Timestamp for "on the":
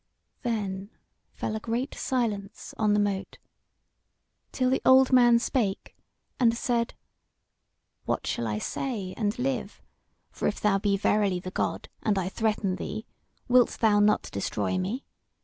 2.75-2.99